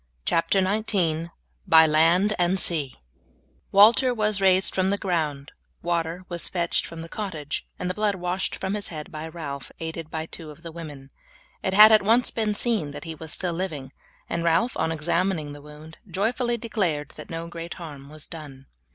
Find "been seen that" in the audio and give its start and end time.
12.31-13.03